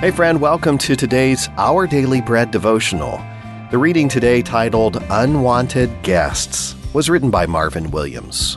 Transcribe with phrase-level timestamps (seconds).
[0.00, 3.20] Hey, friend, welcome to today's Our Daily Bread devotional.
[3.70, 8.56] The reading today, titled Unwanted Guests, was written by Marvin Williams.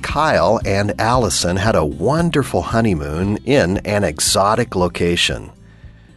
[0.00, 5.50] Kyle and Allison had a wonderful honeymoon in an exotic location.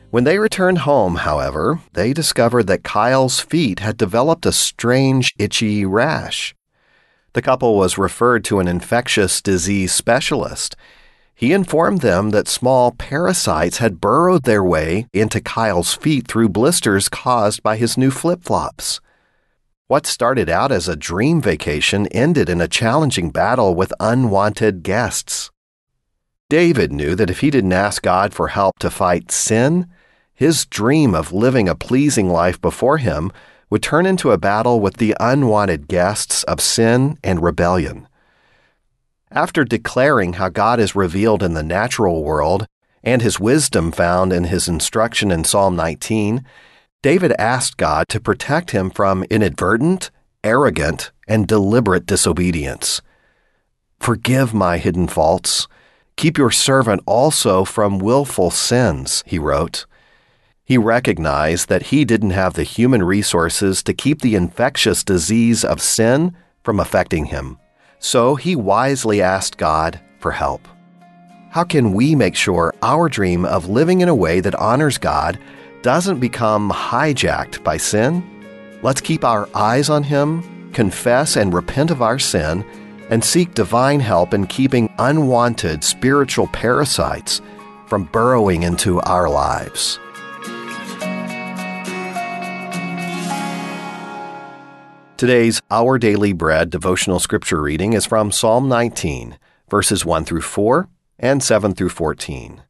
[0.10, 5.84] When they returned home, however, they discovered that Kyle's feet had developed a strange, itchy
[5.84, 6.55] rash.
[7.34, 10.78] The couple was referred to an infectious disease specialist.
[11.36, 17.10] He informed them that small parasites had burrowed their way into Kyle's feet through blisters
[17.10, 19.02] caused by his new flip flops.
[19.88, 25.52] What started out as a dream vacation ended in a challenging battle with unwanted guests.
[26.50, 29.88] David knew that if he didn't ask God for help to fight sin,
[30.34, 33.32] his dream of living a pleasing life before him
[33.70, 38.08] would turn into a battle with the unwanted guests of sin and rebellion.
[39.36, 42.68] After declaring how God is revealed in the natural world
[43.04, 46.46] and his wisdom found in his instruction in Psalm 19,
[47.02, 50.12] David asked God to protect him from inadvertent,
[50.44, 53.02] arrogant, and deliberate disobedience.
[53.99, 55.68] Forgive my hidden faults.
[56.16, 59.88] Keep your servant also from willful sins, he wrote.
[60.63, 65.81] He recognized that he didn't have the human resources to keep the infectious disease of
[65.81, 67.57] sin from affecting him.
[68.03, 70.68] So he wisely asked God for help.
[71.51, 75.40] How can we make sure our dream of living in a way that honors God
[75.84, 78.22] doesn't become hijacked by sin?
[78.81, 82.66] Let's keep our eyes on Him, confess and repent of our sin,
[83.09, 87.40] and seek divine help in keeping unwanted spiritual parasites
[87.88, 89.97] from burrowing into our lives.
[95.24, 100.90] Today's Our Daily Bread devotional scripture reading is from Psalm 19, verses 1 through 4
[101.18, 102.62] and 7 through 14.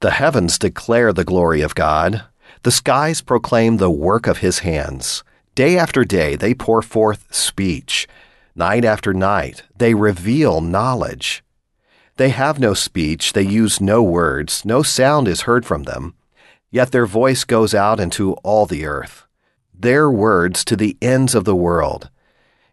[0.00, 2.24] The heavens declare the glory of God,
[2.64, 5.22] the skies proclaim the work of his hands.
[5.54, 8.08] Day after day they pour forth speech,
[8.56, 11.44] night after night they reveal knowledge.
[12.16, 16.14] They have no speech, they use no words, no sound is heard from them,
[16.72, 19.27] yet their voice goes out into all the earth
[19.78, 22.10] their words to the ends of the world.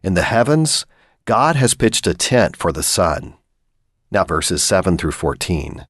[0.01, 0.85] In the heavens,
[1.25, 3.35] God has pitched a tent for the sun.
[4.11, 5.87] Now, verses 7 through 14.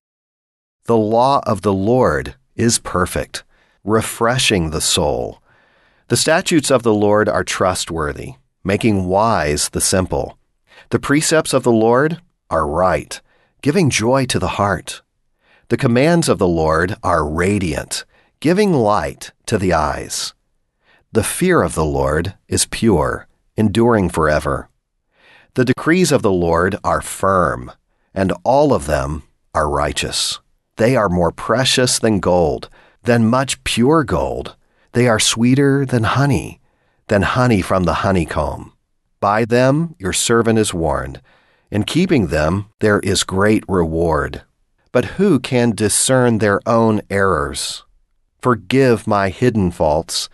[0.85, 3.43] The law of the Lord is perfect,
[3.83, 5.41] refreshing the soul.
[6.09, 10.37] The statutes of the Lord are trustworthy, making wise the simple.
[10.91, 12.21] The precepts of the Lord
[12.51, 13.19] are right,
[13.63, 15.01] giving joy to the heart.
[15.69, 18.05] The commands of the Lord are radiant,
[18.39, 20.34] giving light to the eyes.
[21.15, 24.67] The fear of the Lord is pure, enduring forever.
[25.53, 27.71] The decrees of the Lord are firm,
[28.13, 29.23] and all of them
[29.53, 30.41] are righteous.
[30.75, 32.67] They are more precious than gold,
[33.03, 34.57] than much pure gold.
[34.91, 36.59] They are sweeter than honey,
[37.07, 38.73] than honey from the honeycomb.
[39.21, 41.21] By them your servant is warned.
[41.71, 44.41] In keeping them there is great reward.
[44.91, 47.85] But who can discern their own errors?
[48.41, 50.27] Forgive my hidden faults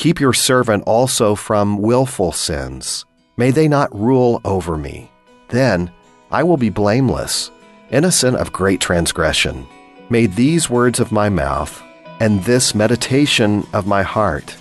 [0.00, 3.04] Keep your servant also from wilful sins.
[3.36, 5.10] May they not rule over me.
[5.48, 5.92] Then
[6.30, 7.50] I will be blameless,
[7.90, 9.66] innocent of great transgression.
[10.08, 11.82] May these words of my mouth
[12.18, 14.56] and this meditation of my heart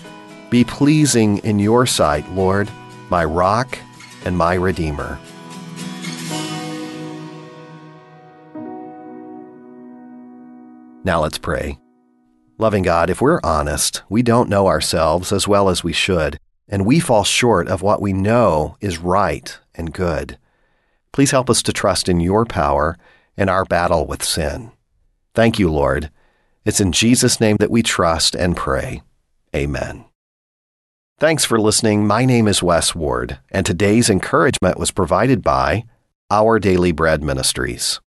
[0.50, 2.70] be pleasing in your sight, Lord,
[3.10, 3.80] my rock
[4.26, 5.18] and my redeemer.
[11.06, 11.78] Now let's pray.
[12.62, 16.38] Loving God, if we're honest, we don't know ourselves as well as we should,
[16.68, 20.38] and we fall short of what we know is right and good.
[21.14, 22.98] Please help us to trust in your power
[23.38, 24.74] in our battle with sin.
[25.34, 26.12] Thank you, Lord.
[26.66, 29.04] It's in Jesus' name that we trust and pray.
[29.56, 30.04] Amen.
[31.18, 32.06] Thanks for listening.
[32.06, 35.86] My name is Wes Ward, and today's encouragement was provided by
[36.30, 38.02] Our Daily Bread Ministries.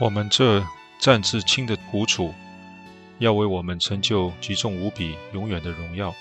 [0.00, 0.66] 我们这
[0.98, 2.34] 战至轻的苦楚，
[3.18, 6.14] 要为我们成就极重无比、永远的荣耀。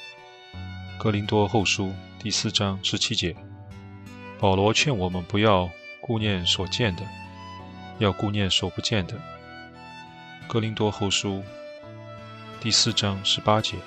[0.98, 3.34] 格林多后书第四章十七节，
[4.38, 5.70] 保罗劝我们不要
[6.02, 7.04] 顾念所见的，
[8.00, 9.16] 要顾念所不见的。
[10.46, 11.42] 格林多后书
[12.60, 13.78] 第四章十八节，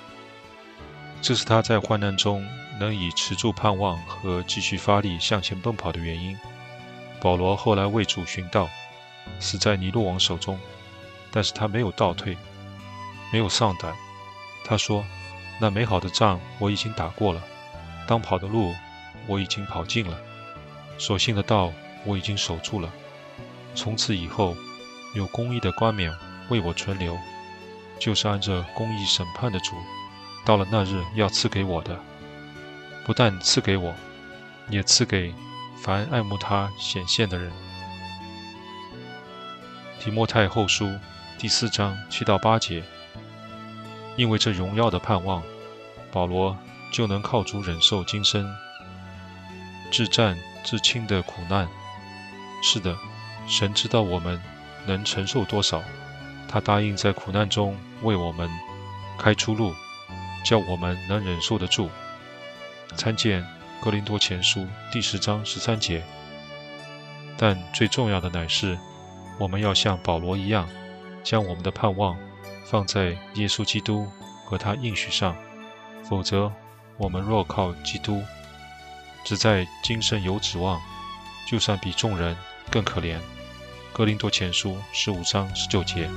[1.21, 2.43] 这是他在患难中
[2.79, 6.35] 能以持住盼望和继续发力向前奔跑的原因。
[7.21, 8.67] 保罗后来为主寻道。
[9.39, 10.59] 死在尼禄王手中，
[11.31, 12.37] 但是他没有倒退。
[13.31, 13.93] 没有丧胆。
[14.63, 15.03] 他说
[15.59, 17.41] ：“那美好的仗我已经打过了，
[18.07, 18.73] 当跑的路
[19.27, 20.17] 我已经跑尽了，
[20.97, 21.73] 所信的道
[22.05, 22.89] 我已经守住了。
[23.75, 24.55] 从此以后，
[25.15, 26.13] 有公义的冠冕
[26.49, 27.17] 为我存留，
[27.99, 29.75] 就是按着公义审判的主，
[30.45, 31.99] 到了那日要赐给我的。
[33.05, 33.93] 不但赐给我，
[34.69, 35.33] 也赐给
[35.81, 37.51] 凡爱慕他显现的人。”
[40.03, 40.99] 提摩太后书
[41.37, 42.83] 第四章七到八节。
[44.17, 45.41] 因为这荣耀的盼望，
[46.11, 46.57] 保罗
[46.91, 48.53] 就能靠主忍受今生
[49.89, 51.69] 至战至轻的苦难。
[52.61, 52.97] 是的，
[53.47, 54.41] 神知道我们
[54.85, 55.81] 能承受多少，
[56.49, 58.49] 他答应在苦难中为我们
[59.17, 59.73] 开出路，
[60.43, 61.89] 叫我们能忍受得住。
[62.97, 63.47] 参见
[63.81, 66.03] 格林多前书第十章十三节。
[67.37, 68.77] 但最重要的乃是，
[69.37, 70.67] 我们要像保罗一样，
[71.23, 72.17] 将我们的盼望。
[72.65, 74.07] 放在耶稣基督
[74.45, 75.35] 和他应许上，
[76.03, 76.51] 否则
[76.97, 78.23] 我们若靠基督，
[79.23, 80.81] 只在今生有指望，
[81.45, 82.35] 就算比众人
[82.71, 83.19] 更可怜。
[83.91, 86.09] 哥林多前书十五章十九节。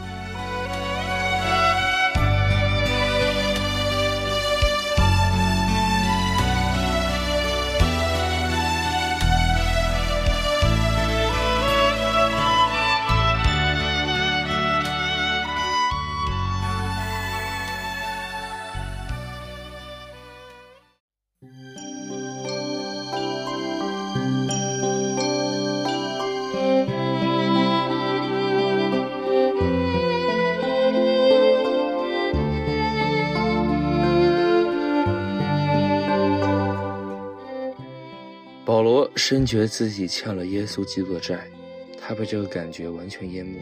[39.29, 41.49] 深觉自己欠了耶稣基督的债，
[42.01, 43.59] 他被这个感觉完全淹没，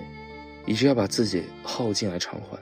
[0.67, 2.59] 以致要把自己耗尽来偿还。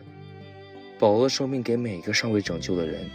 [1.00, 3.10] 保罗的生命给每一个尚未拯救的人，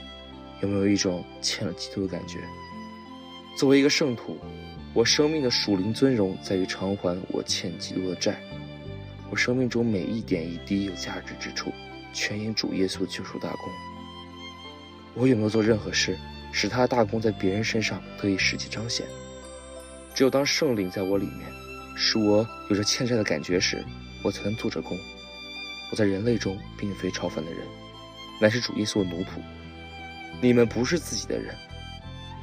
[0.62, 2.40] 有没有一种欠了基督的感觉？
[3.56, 4.36] 作为一个圣徒，
[4.94, 8.38] 我生命的属灵尊荣在于偿还我欠基督的债。
[9.30, 11.72] 我生命中每一点一滴有价值之处，
[12.12, 13.72] 全因主耶稣救赎大功。
[15.14, 16.18] 我有没有做任何事？
[16.52, 19.08] 使他的大功在别人身上得以实际彰显。
[20.18, 21.48] 只有当圣灵在我里面，
[21.96, 23.86] 使我有着欠债的感觉时，
[24.24, 24.98] 我才能做着工。
[25.92, 27.60] 我在人类中并非超凡的人，
[28.42, 29.40] 乃是主耶稣的奴仆。
[30.42, 31.54] 你们不是自己的人。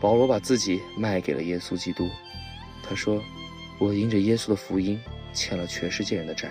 [0.00, 2.08] 保罗把自己卖给了耶稣基督。
[2.88, 3.20] 他说
[3.80, 4.96] ：“我因着耶稣的福音
[5.32, 6.48] 欠了全世界人的债。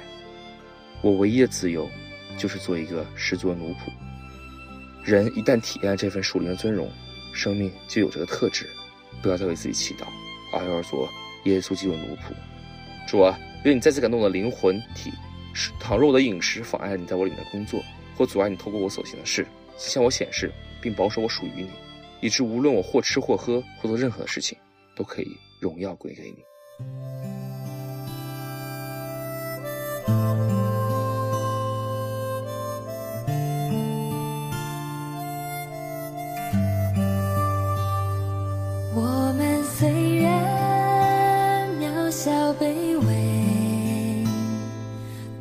[1.02, 1.90] 我唯一的自由，
[2.38, 3.90] 就是做一个十足的奴仆。
[5.06, 6.92] 人一旦体验了这份属灵的尊荣。”
[7.34, 8.70] 生命就有这个特质，
[9.22, 10.06] 不要再为自己祈祷，
[10.54, 11.10] 而要做
[11.46, 12.34] 耶稣基督的奴仆。
[13.08, 15.12] 主啊，愿你再次感动我的灵魂体，
[15.80, 17.82] 倘若我的饮食妨碍了你在我里面的工作，
[18.18, 19.46] 或阻碍你透过我所行的事，
[19.78, 20.52] 向我显示，
[20.82, 21.70] 并保守我属于你，
[22.22, 24.58] 以致无论我或吃或喝或做任何事情，
[24.96, 25.28] 都可以
[25.60, 27.33] 荣耀归给你。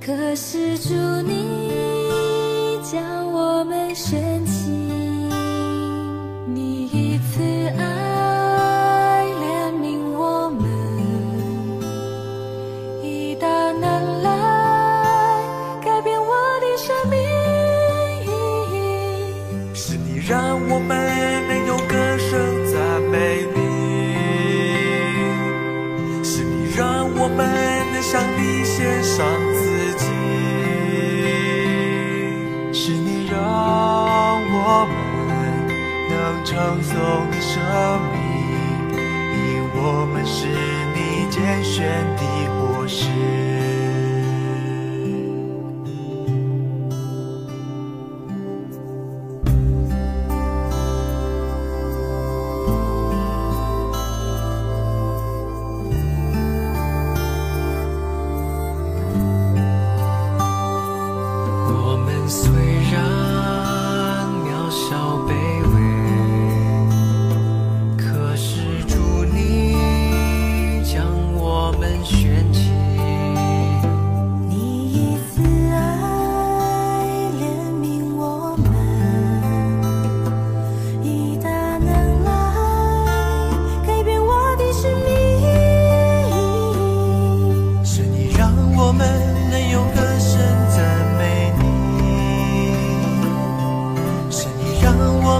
[0.04, 1.70] 可是主，你
[2.82, 4.91] 将我们升起。
[41.34, 42.26] 天旋地
[42.60, 43.31] 阔时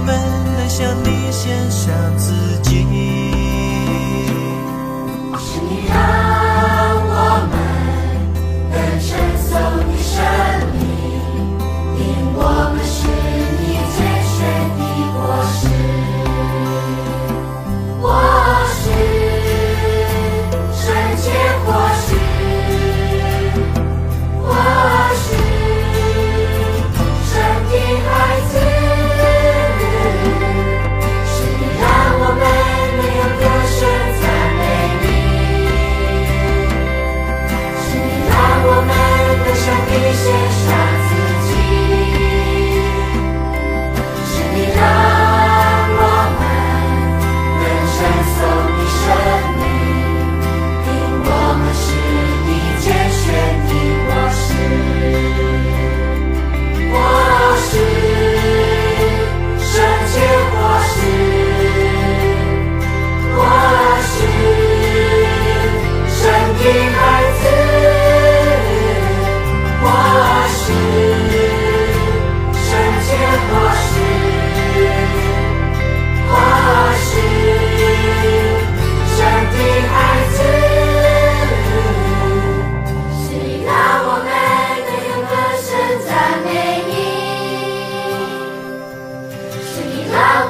[0.03, 0.17] 我们
[0.57, 2.85] 来向你献上自己。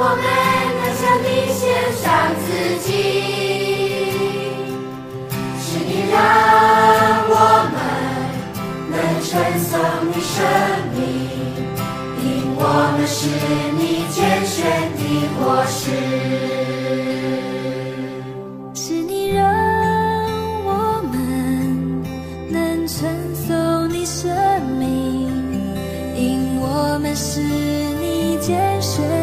[0.06, 1.64] 我们能向你献
[1.96, 2.04] 上
[2.44, 2.46] 自
[2.82, 2.92] 己，
[5.62, 6.14] 是你让
[7.30, 7.34] 我
[7.72, 7.74] 们
[8.92, 8.94] 能
[9.24, 9.32] 称
[9.64, 9.72] 颂
[10.12, 10.36] 你生
[10.94, 11.00] 命，
[12.20, 12.60] 因我
[12.98, 13.16] 们是
[13.78, 13.82] 你
[14.12, 14.60] 拣选
[14.98, 15.00] 的
[15.40, 15.42] 果
[15.72, 15.82] 实，
[18.76, 19.42] 是你让
[20.66, 21.16] 我们
[22.52, 23.48] 能称颂
[23.90, 24.30] 你生
[24.78, 25.32] 命，
[26.18, 29.23] 因我们是你拣选。